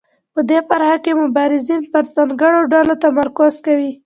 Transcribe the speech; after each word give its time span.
په 0.33 0.41
دې 0.49 0.59
برخه 0.69 0.97
کې 1.03 1.11
مبارزین 1.23 1.81
پر 1.91 2.03
ځانګړو 2.15 2.61
ډلو 2.73 2.93
تمرکز 3.03 3.53
کوي. 3.65 3.91